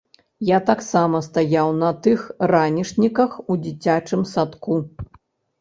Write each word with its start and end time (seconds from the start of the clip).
Я 0.49 0.59
таксама 0.69 1.19
стаяў 1.27 1.69
на 1.83 1.91
тых 2.07 2.19
ранішніках 2.53 3.37
у 3.51 3.59
дзіцячым 3.67 4.25
садку. 4.33 4.83